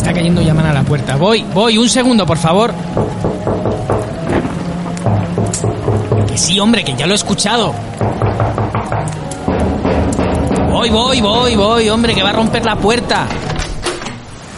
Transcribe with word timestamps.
Está 0.00 0.14
cayendo 0.14 0.40
llaman 0.40 0.64
a 0.64 0.72
la 0.72 0.82
puerta. 0.82 1.16
Voy, 1.16 1.44
voy, 1.54 1.76
un 1.76 1.88
segundo, 1.88 2.24
por 2.24 2.38
favor. 2.38 2.72
Que 6.26 6.38
sí, 6.38 6.58
hombre, 6.58 6.84
que 6.84 6.94
ya 6.94 7.06
lo 7.06 7.12
he 7.12 7.16
escuchado. 7.16 7.74
Voy, 10.70 10.88
voy, 10.88 11.20
voy, 11.20 11.54
voy, 11.54 11.88
hombre, 11.90 12.14
que 12.14 12.22
va 12.22 12.30
a 12.30 12.32
romper 12.32 12.64
la 12.64 12.76
puerta. 12.76 13.26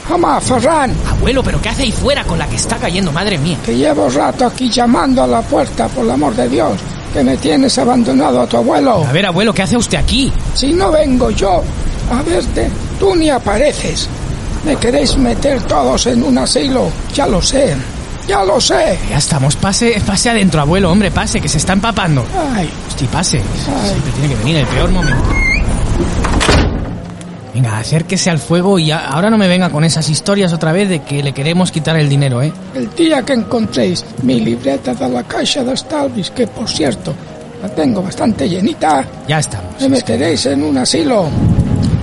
Mamá, 0.08 0.40
Ferran, 0.40 0.94
Abuelo, 1.10 1.42
pero 1.42 1.60
¿qué 1.60 1.70
hace 1.70 1.82
ahí 1.82 1.92
fuera 1.92 2.22
con 2.22 2.38
la 2.38 2.46
que 2.46 2.56
está 2.56 2.76
cayendo? 2.76 3.10
Madre 3.10 3.38
mía. 3.38 3.58
que 3.64 3.76
llevo 3.76 4.08
rato 4.10 4.46
aquí 4.46 4.70
llamando 4.70 5.24
a 5.24 5.26
la 5.26 5.42
puerta, 5.42 5.88
por 5.88 6.04
el 6.04 6.12
amor 6.12 6.36
de 6.36 6.48
Dios, 6.48 6.78
que 7.12 7.24
me 7.24 7.36
tienes 7.36 7.76
abandonado 7.78 8.42
a 8.42 8.46
tu 8.46 8.58
abuelo. 8.58 9.04
A 9.08 9.12
ver, 9.12 9.26
abuelo, 9.26 9.52
¿qué 9.52 9.62
hace 9.62 9.76
usted 9.76 9.98
aquí? 9.98 10.32
Si 10.54 10.72
no 10.72 10.92
vengo 10.92 11.30
yo 11.30 11.64
a 12.12 12.22
verte, 12.22 12.70
tú 13.00 13.16
ni 13.16 13.28
apareces. 13.28 14.08
Me 14.64 14.76
queréis 14.76 15.16
meter 15.16 15.60
todos 15.62 16.06
en 16.06 16.22
un 16.22 16.38
asilo, 16.38 16.88
ya 17.14 17.26
lo 17.26 17.42
sé, 17.42 17.74
ya 18.28 18.44
lo 18.44 18.60
sé. 18.60 18.96
Ya 19.10 19.18
estamos, 19.18 19.56
pase, 19.56 20.00
pase 20.06 20.30
adentro, 20.30 20.60
abuelo, 20.60 20.90
hombre, 20.90 21.10
pase, 21.10 21.40
que 21.40 21.48
se 21.48 21.58
está 21.58 21.72
empapando. 21.72 22.24
Ay, 22.54 22.70
Hostia, 22.88 23.08
pase. 23.10 23.42
Siempre 23.64 24.12
tiene 24.12 24.28
que 24.28 24.34
venir 24.36 24.56
el 24.58 24.66
peor 24.66 24.90
momento. 24.90 25.24
Venga, 27.54 27.78
acérquese 27.78 28.30
al 28.30 28.38
fuego 28.38 28.78
y 28.78 28.90
ahora 28.92 29.28
no 29.28 29.36
me 29.36 29.46
venga 29.46 29.68
con 29.68 29.84
esas 29.84 30.08
historias 30.08 30.52
otra 30.54 30.72
vez 30.72 30.88
de 30.88 31.00
que 31.02 31.22
le 31.22 31.32
queremos 31.32 31.70
quitar 31.70 31.96
el 31.96 32.08
dinero, 32.08 32.40
¿eh? 32.40 32.50
el 32.74 32.88
día 32.94 33.22
que 33.22 33.34
encontréis 33.34 34.04
mi 34.22 34.40
libreta 34.40 34.94
de 34.94 35.08
la 35.08 35.22
caixa 35.24 35.62
de 35.62 35.76
Stalvis, 35.76 36.30
que 36.30 36.46
por 36.46 36.66
cierto, 36.66 37.12
la 37.60 37.68
tengo 37.68 38.02
bastante 38.02 38.48
llenita, 38.48 39.04
Ya 39.28 39.38
estamos. 39.38 39.78
me 39.80 39.88
meteréis 39.90 40.46
en 40.46 40.62
un 40.62 40.78
asilo. 40.78 41.28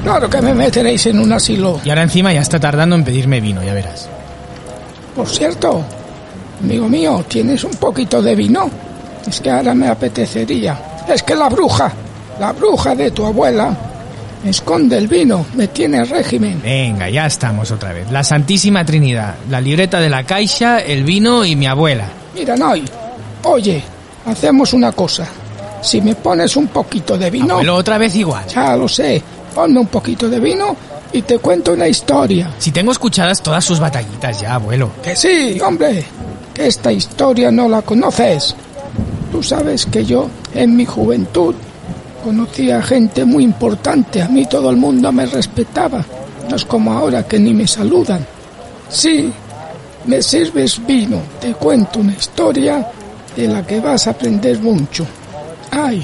Claro 0.10 0.28
que 0.28 0.42
me 0.42 0.56
meteréis 0.56 1.06
en 1.06 1.20
un 1.20 1.32
asilo. 1.32 1.80
Y 1.86 1.90
ahora 1.90 2.02
encima 2.02 2.34
ya 2.34 2.42
está 2.42 2.60
tardando 2.60 2.96
en 2.96 3.04
pedirme 3.04 3.40
vino, 3.40 3.64
ya 3.64 3.76
verás. 3.76 4.10
Por 5.16 5.30
cierto, 5.30 5.84
amigo 6.64 6.90
mío, 6.90 7.24
¿tienes 7.28 7.64
un 7.64 7.76
poquito 7.76 8.20
de 8.20 8.34
vino? 8.34 8.72
Es 9.28 9.40
que 9.40 9.52
ahora 9.52 9.76
me 9.76 9.88
apetecería. 9.88 11.04
Es 11.08 11.22
que 11.22 11.36
la 11.36 11.48
bruja, 11.48 11.94
la 12.40 12.52
bruja 12.54 12.96
de 12.96 13.12
tu 13.12 13.24
abuela, 13.24 13.78
me 14.44 14.50
esconde 14.50 14.98
el 14.98 15.08
vino, 15.08 15.46
me 15.54 15.68
tiene 15.68 16.04
régimen. 16.04 16.60
Venga, 16.64 17.08
ya 17.08 17.28
estamos 17.28 17.70
otra 17.70 17.94
vez. 17.94 18.10
La 18.10 18.24
Santísima 18.24 18.84
Trinidad, 18.84 19.36
la 19.48 19.62
libreta 19.62 20.00
de 20.00 20.10
la 20.10 20.24
caixa, 20.24 20.80
el 20.80 21.04
vino 21.04 21.46
y 21.46 21.56
mi 21.56 21.68
abuela. 21.68 22.06
Mira, 22.34 22.56
Noy, 22.56 22.84
oye, 23.44 23.84
hacemos 24.26 24.74
una 24.74 24.92
cosa. 24.92 25.28
Si 25.84 26.02
me 26.02 26.16
pones 26.16 26.58
un 26.58 26.68
poquito 26.68 27.16
de 27.18 27.30
vino, 27.30 27.54
Abuelo, 27.54 27.76
otra 27.76 27.98
vez 27.98 28.16
igual. 28.16 28.46
ya 28.48 28.76
lo 28.76 28.88
sé, 28.88 29.22
un 29.68 29.88
poquito 29.88 30.30
de 30.30 30.40
vino 30.40 30.76
y 31.12 31.22
te 31.24 31.40
cuento 31.40 31.74
una 31.74 31.88
historia. 31.88 32.54
Si 32.60 32.72
tengo 32.72 32.92
escuchadas 32.92 33.42
todas 33.42 33.64
sus 33.66 33.80
batallitas 33.80 34.40
ya, 34.42 34.56
abuelo. 34.56 34.92
Que 35.04 35.16
sí, 35.16 35.60
hombre, 35.62 36.06
que 36.54 36.68
esta 36.68 36.92
historia 36.92 37.52
no 37.52 37.68
la 37.68 37.82
conoces. 37.82 38.56
Tú 39.32 39.44
sabes 39.44 39.86
que 39.86 40.06
yo, 40.06 40.30
en 40.54 40.76
mi 40.76 40.86
juventud, 40.86 41.56
conocí 42.24 42.72
a 42.72 42.82
gente 42.82 43.26
muy 43.26 43.44
importante. 43.44 44.22
A 44.22 44.28
mí 44.28 44.46
todo 44.46 44.70
el 44.70 44.78
mundo 44.78 45.12
me 45.12 45.26
respetaba. 45.26 46.06
No 46.50 46.56
es 46.56 46.66
como 46.66 46.94
ahora 46.94 47.28
que 47.28 47.38
ni 47.38 47.54
me 47.54 47.68
saludan. 47.68 48.26
Sí, 48.90 49.32
me 50.06 50.22
sirves 50.22 50.86
vino. 50.86 51.22
Te 51.40 51.54
cuento 51.54 52.00
una 52.00 52.14
historia 52.14 52.90
de 53.36 53.48
la 53.48 53.66
que 53.66 53.80
vas 53.80 54.08
a 54.08 54.12
aprender 54.12 54.60
mucho. 54.60 55.06
Ay, 55.72 56.04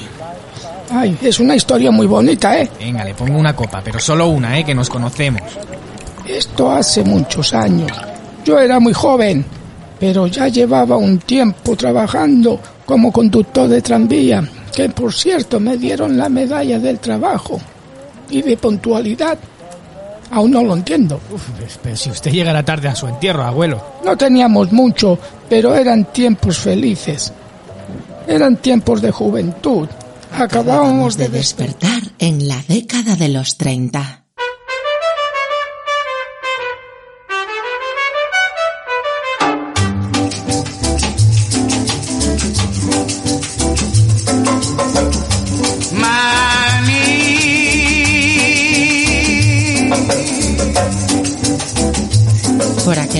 ay, 0.90 1.16
es 1.22 1.40
una 1.40 1.56
historia 1.56 1.90
muy 1.90 2.06
bonita, 2.06 2.60
¿eh? 2.60 2.70
Venga, 2.78 3.04
le 3.04 3.14
pongo 3.14 3.38
una 3.38 3.54
copa, 3.54 3.80
pero 3.84 3.98
solo 3.98 4.28
una, 4.28 4.58
¿eh? 4.58 4.64
Que 4.64 4.74
nos 4.74 4.88
conocemos. 4.88 5.42
Esto 6.26 6.70
hace 6.70 7.04
muchos 7.04 7.54
años. 7.54 7.90
Yo 8.44 8.58
era 8.58 8.80
muy 8.80 8.92
joven, 8.92 9.44
pero 9.98 10.26
ya 10.26 10.48
llevaba 10.48 10.96
un 10.96 11.18
tiempo 11.18 11.76
trabajando 11.76 12.60
como 12.84 13.12
conductor 13.12 13.68
de 13.68 13.82
tranvía, 13.82 14.48
que 14.74 14.88
por 14.88 15.12
cierto 15.12 15.58
me 15.58 15.76
dieron 15.76 16.16
la 16.16 16.28
medalla 16.28 16.78
del 16.78 16.98
trabajo 16.98 17.60
y 18.30 18.42
de 18.42 18.56
puntualidad. 18.56 19.38
Aún 20.30 20.50
no 20.50 20.62
lo 20.64 20.74
entiendo. 20.74 21.20
Uf, 21.32 21.48
pero 21.82 21.96
si 21.96 22.10
usted 22.10 22.32
llegara 22.32 22.64
tarde 22.64 22.88
a 22.88 22.94
su 22.94 23.06
entierro, 23.06 23.44
abuelo. 23.44 23.80
No 24.04 24.16
teníamos 24.16 24.72
mucho, 24.72 25.18
pero 25.48 25.74
eran 25.74 26.06
tiempos 26.06 26.58
felices. 26.58 27.32
Eran 28.26 28.56
tiempos 28.56 29.00
de 29.00 29.12
juventud. 29.12 29.88
Acabábamos 30.38 31.16
de 31.16 31.28
despertar. 31.28 32.02
despertar 32.02 32.12
en 32.18 32.46
la 32.46 32.62
década 32.68 33.16
de 33.16 33.28
los 33.28 33.56
30. 33.56 34.25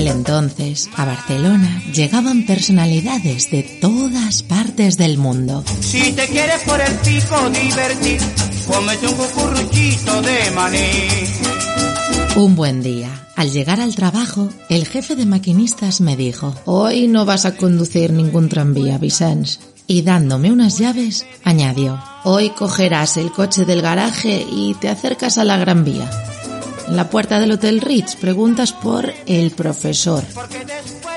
Aquel 0.07 0.17
entonces, 0.17 0.89
a 0.95 1.05
Barcelona 1.05 1.81
llegaban 1.93 2.45
personalidades 2.45 3.51
de 3.51 3.63
todas 3.63 4.43
partes 4.43 4.97
del 4.97 5.17
mundo. 5.17 5.63
Si 5.79 6.11
te 6.13 6.27
quieres 6.27 6.61
por 6.63 6.79
el 6.79 6.93
pico 6.95 7.49
divertir, 7.49 8.19
cómete 8.67 9.07
un 9.07 9.13
cucurruchito 9.13 10.21
de 10.21 10.51
maní. 10.51 10.89
Un 12.35 12.55
buen 12.55 12.83
día, 12.83 13.09
al 13.35 13.51
llegar 13.51 13.79
al 13.79 13.95
trabajo, 13.95 14.49
el 14.69 14.85
jefe 14.85 15.15
de 15.15 15.25
maquinistas 15.25 16.01
me 16.01 16.15
dijo, 16.15 16.55
hoy 16.65 17.07
no 17.07 17.25
vas 17.25 17.45
a 17.45 17.55
conducir 17.55 18.11
ningún 18.13 18.49
tranvía, 18.49 18.97
Vicens. 18.97 19.59
Y 19.89 20.01
dándome 20.01 20.51
unas 20.51 20.77
llaves, 20.77 21.25
añadió, 21.45 22.03
hoy 22.25 22.49
cogerás 22.49 23.15
el 23.17 23.31
coche 23.31 23.63
del 23.63 23.81
garaje 23.81 24.45
y 24.51 24.73
te 24.75 24.89
acercas 24.89 25.37
a 25.37 25.45
la 25.45 25.57
Gran 25.57 25.85
Vía. 25.85 26.09
En 26.87 26.95
la 26.95 27.09
puerta 27.09 27.39
del 27.39 27.51
Hotel 27.51 27.81
Ritz 27.81 28.15
preguntas 28.15 28.71
por 28.71 29.13
el 29.25 29.51
profesor. 29.51 30.23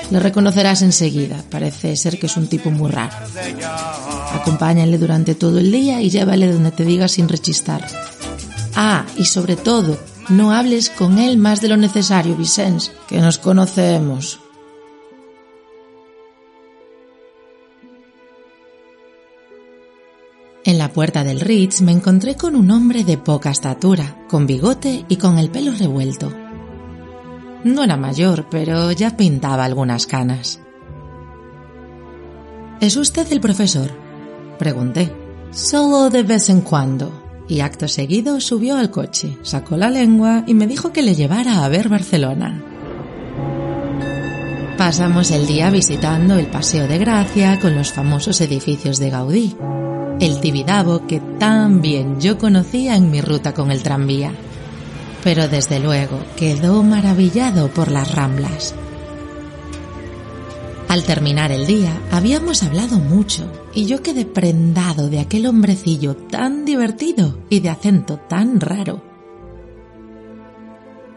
Le 0.09 0.19
reconocerás 0.19 0.81
enseguida, 0.81 1.43
parece 1.49 1.95
ser 1.95 2.19
que 2.19 2.25
es 2.25 2.35
un 2.35 2.47
tipo 2.47 2.69
muy 2.69 2.91
raro. 2.91 3.15
Acompáñale 4.33 4.97
durante 4.97 5.35
todo 5.35 5.59
el 5.59 5.71
día 5.71 6.01
y 6.01 6.09
llévale 6.09 6.51
donde 6.51 6.71
te 6.71 6.83
diga 6.83 7.07
sin 7.07 7.29
rechistar. 7.29 7.87
Ah, 8.75 9.05
y 9.17 9.25
sobre 9.25 9.55
todo, 9.55 9.97
no 10.29 10.51
hables 10.51 10.89
con 10.89 11.17
él 11.17 11.37
más 11.37 11.61
de 11.61 11.69
lo 11.69 11.77
necesario, 11.77 12.35
Vicens, 12.35 12.91
que 13.07 13.19
nos 13.19 13.37
conocemos. 13.37 14.39
La 20.81 20.91
puerta 20.91 21.23
del 21.23 21.41
Ritz 21.41 21.81
me 21.81 21.91
encontré 21.91 22.35
con 22.35 22.55
un 22.55 22.71
hombre 22.71 23.03
de 23.03 23.19
poca 23.19 23.51
estatura, 23.51 24.25
con 24.27 24.47
bigote 24.47 25.05
y 25.07 25.17
con 25.17 25.37
el 25.37 25.51
pelo 25.51 25.73
revuelto. 25.73 26.33
No 27.63 27.83
era 27.83 27.97
mayor, 27.97 28.47
pero 28.49 28.91
ya 28.91 29.15
pintaba 29.15 29.63
algunas 29.63 30.07
canas. 30.07 30.59
¿Es 32.79 32.97
usted 32.97 33.31
el 33.31 33.39
profesor? 33.39 33.91
Pregunté. 34.57 35.13
Solo 35.51 36.09
de 36.09 36.23
vez 36.23 36.49
en 36.49 36.61
cuando. 36.61 37.11
Y 37.47 37.59
acto 37.59 37.87
seguido 37.87 38.41
subió 38.41 38.77
al 38.77 38.89
coche, 38.89 39.37
sacó 39.43 39.77
la 39.77 39.91
lengua 39.91 40.45
y 40.47 40.55
me 40.55 40.65
dijo 40.65 40.91
que 40.91 41.03
le 41.03 41.13
llevara 41.13 41.63
a 41.63 41.69
ver 41.69 41.89
Barcelona. 41.89 42.70
Pasamos 44.81 45.29
el 45.29 45.45
día 45.45 45.69
visitando 45.69 46.39
el 46.39 46.47
Paseo 46.47 46.87
de 46.87 46.97
Gracia 46.97 47.59
con 47.59 47.75
los 47.75 47.93
famosos 47.93 48.41
edificios 48.41 48.97
de 48.97 49.11
Gaudí, 49.11 49.55
el 50.19 50.41
Tibidabo 50.41 51.05
que 51.05 51.19
tan 51.19 51.83
bien 51.83 52.19
yo 52.19 52.39
conocía 52.39 52.95
en 52.95 53.11
mi 53.11 53.21
ruta 53.21 53.53
con 53.53 53.69
el 53.69 53.83
tranvía. 53.83 54.33
Pero 55.23 55.47
desde 55.47 55.79
luego 55.79 56.17
quedó 56.35 56.81
maravillado 56.81 57.67
por 57.67 57.91
las 57.91 58.11
ramblas. 58.15 58.73
Al 60.87 61.03
terminar 61.03 61.51
el 61.51 61.67
día 61.67 61.95
habíamos 62.09 62.63
hablado 62.63 62.97
mucho 62.97 63.51
y 63.75 63.85
yo 63.85 64.01
quedé 64.01 64.25
prendado 64.25 65.09
de 65.09 65.19
aquel 65.19 65.45
hombrecillo 65.45 66.15
tan 66.15 66.65
divertido 66.65 67.37
y 67.51 67.59
de 67.59 67.69
acento 67.69 68.17
tan 68.17 68.59
raro. 68.59 69.03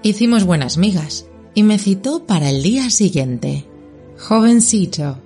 Hicimos 0.03 0.45
buenas 0.45 0.77
migas 0.77 1.25
y 1.55 1.62
me 1.62 1.79
citó 1.79 2.27
para 2.27 2.51
el 2.51 2.62
día 2.62 2.91
siguiente. 2.91 3.65
Jovencito, 4.19 5.19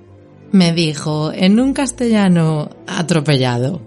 me 0.52 0.72
dijo 0.72 1.32
en 1.32 1.60
un 1.60 1.72
castellano 1.72 2.70
atropellado. 2.86 3.80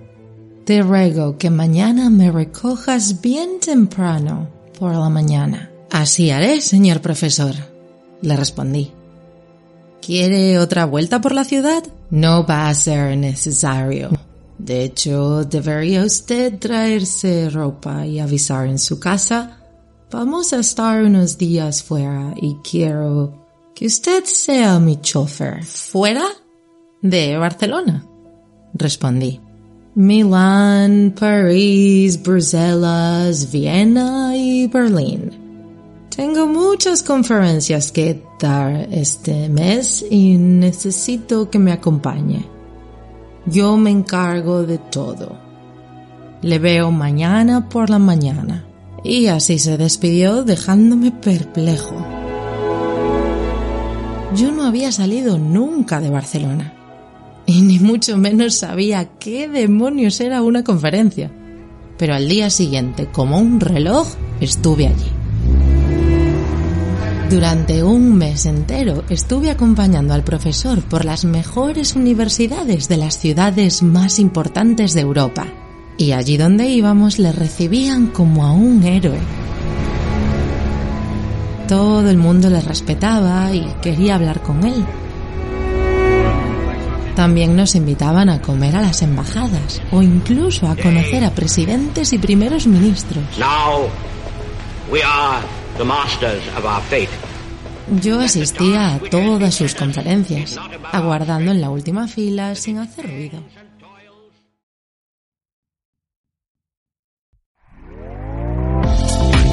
Te 0.65 0.81
ruego 0.81 1.37
que 1.37 1.49
mañana 1.49 2.09
me 2.09 2.31
recojas 2.31 3.21
bien 3.21 3.59
temprano 3.59 4.47
por 4.77 4.93
la 4.93 5.09
mañana. 5.09 5.71
Así 5.89 6.29
haré, 6.31 6.61
señor 6.61 7.01
profesor, 7.01 7.53
le 8.21 8.35
respondí. 8.35 8.91
¿Quiere 10.01 10.57
otra 10.57 10.85
vuelta 10.85 11.21
por 11.21 11.33
la 11.33 11.43
ciudad? 11.43 11.83
No 12.09 12.45
va 12.45 12.69
a 12.69 12.73
ser 12.73 13.17
necesario. 13.17 14.09
De 14.57 14.83
hecho, 14.83 15.43
debería 15.43 16.03
usted 16.03 16.57
traerse 16.59 17.49
ropa 17.49 18.05
y 18.05 18.19
avisar 18.19 18.67
en 18.67 18.79
su 18.79 18.99
casa 18.99 19.60
Vamos 20.11 20.51
a 20.51 20.59
estar 20.59 21.03
unos 21.03 21.37
días 21.37 21.81
fuera 21.81 22.33
y 22.35 22.55
quiero 22.55 23.31
que 23.73 23.85
usted 23.85 24.25
sea 24.25 24.77
mi 24.77 24.99
chofer. 24.99 25.63
¿Fuera? 25.63 26.25
De 27.01 27.37
Barcelona, 27.37 28.05
respondí. 28.73 29.39
Milán, 29.95 31.15
París, 31.17 32.21
Bruselas, 32.21 33.49
Viena 33.53 34.35
y 34.35 34.67
Berlín. 34.67 35.31
Tengo 36.13 36.45
muchas 36.45 37.01
conferencias 37.01 37.89
que 37.89 38.21
dar 38.37 38.89
este 38.91 39.47
mes 39.47 40.05
y 40.09 40.33
necesito 40.33 41.49
que 41.49 41.57
me 41.57 41.71
acompañe. 41.71 42.45
Yo 43.45 43.77
me 43.77 43.91
encargo 43.91 44.63
de 44.63 44.77
todo. 44.77 45.37
Le 46.41 46.59
veo 46.59 46.91
mañana 46.91 47.69
por 47.69 47.89
la 47.89 47.97
mañana. 47.97 48.65
Y 49.03 49.27
así 49.27 49.57
se 49.57 49.77
despidió 49.77 50.43
dejándome 50.43 51.11
perplejo. 51.11 51.95
Yo 54.35 54.51
no 54.51 54.63
había 54.63 54.91
salido 54.91 55.37
nunca 55.37 55.99
de 55.99 56.09
Barcelona 56.09 56.73
y 57.45 57.61
ni 57.61 57.79
mucho 57.79 58.17
menos 58.17 58.55
sabía 58.55 59.09
qué 59.19 59.49
demonios 59.49 60.21
era 60.21 60.41
una 60.41 60.63
conferencia. 60.63 61.31
Pero 61.97 62.13
al 62.15 62.29
día 62.29 62.49
siguiente, 62.49 63.07
como 63.11 63.39
un 63.39 63.59
reloj, 63.59 64.07
estuve 64.39 64.87
allí. 64.87 65.11
Durante 67.29 67.83
un 67.83 68.15
mes 68.15 68.45
entero 68.45 69.03
estuve 69.09 69.51
acompañando 69.51 70.13
al 70.13 70.23
profesor 70.23 70.81
por 70.81 71.05
las 71.05 71.25
mejores 71.25 71.95
universidades 71.95 72.87
de 72.87 72.97
las 72.97 73.17
ciudades 73.17 73.83
más 73.83 74.19
importantes 74.19 74.93
de 74.93 75.01
Europa 75.01 75.47
y 76.01 76.13
allí 76.13 76.35
donde 76.35 76.65
íbamos 76.65 77.19
le 77.19 77.31
recibían 77.31 78.07
como 78.07 78.45
a 78.45 78.51
un 78.51 78.83
héroe. 78.83 79.19
Todo 81.67 82.09
el 82.09 82.17
mundo 82.17 82.49
le 82.49 82.59
respetaba 82.59 83.53
y 83.53 83.65
quería 83.81 84.15
hablar 84.15 84.41
con 84.41 84.65
él. 84.65 84.83
También 87.15 87.55
nos 87.55 87.75
invitaban 87.75 88.29
a 88.29 88.41
comer 88.41 88.75
a 88.75 88.81
las 88.81 89.03
embajadas 89.03 89.81
o 89.91 90.01
incluso 90.01 90.67
a 90.67 90.75
conocer 90.75 91.23
a 91.23 91.31
presidentes 91.31 92.13
y 92.13 92.17
primeros 92.17 92.65
ministros. 92.65 93.23
Yo 98.01 98.19
asistía 98.19 98.95
a 98.95 98.99
todas 98.99 99.53
sus 99.53 99.75
conferencias, 99.75 100.57
aguardando 100.91 101.51
en 101.51 101.61
la 101.61 101.69
última 101.69 102.07
fila 102.07 102.55
sin 102.55 102.79
hacer 102.79 103.05
ruido. 103.05 103.39